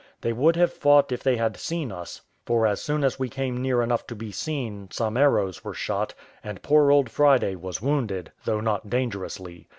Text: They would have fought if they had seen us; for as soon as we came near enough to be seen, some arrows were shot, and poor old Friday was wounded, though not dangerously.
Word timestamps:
They 0.21 0.33
would 0.33 0.55
have 0.55 0.73
fought 0.73 1.11
if 1.11 1.21
they 1.21 1.37
had 1.37 1.57
seen 1.57 1.91
us; 1.91 2.21
for 2.43 2.65
as 2.65 2.81
soon 2.81 3.03
as 3.03 3.19
we 3.19 3.29
came 3.29 3.61
near 3.61 3.83
enough 3.83 4.07
to 4.07 4.15
be 4.15 4.31
seen, 4.31 4.89
some 4.89 5.15
arrows 5.15 5.63
were 5.63 5.75
shot, 5.75 6.15
and 6.43 6.63
poor 6.63 6.89
old 6.89 7.11
Friday 7.11 7.53
was 7.55 7.83
wounded, 7.83 8.31
though 8.43 8.61
not 8.61 8.89
dangerously. 8.89 9.67